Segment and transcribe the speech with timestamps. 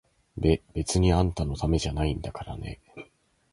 [0.35, 2.79] べ、別にあんたのためじゃないんだからね！